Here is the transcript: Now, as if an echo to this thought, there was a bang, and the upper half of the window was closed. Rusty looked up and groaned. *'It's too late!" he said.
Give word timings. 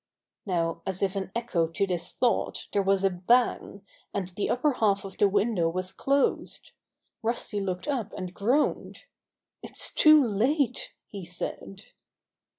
Now, 0.47 0.81
as 0.87 1.03
if 1.03 1.15
an 1.15 1.31
echo 1.35 1.67
to 1.67 1.85
this 1.85 2.11
thought, 2.11 2.69
there 2.73 2.81
was 2.81 3.03
a 3.03 3.11
bang, 3.11 3.85
and 4.15 4.29
the 4.29 4.49
upper 4.49 4.73
half 4.73 5.05
of 5.05 5.19
the 5.19 5.29
window 5.29 5.69
was 5.69 5.91
closed. 5.91 6.71
Rusty 7.21 7.61
looked 7.61 7.87
up 7.87 8.11
and 8.13 8.33
groaned. 8.33 9.05
*'It's 9.61 9.91
too 9.93 10.25
late!" 10.25 10.91
he 11.05 11.23
said. 11.23 11.83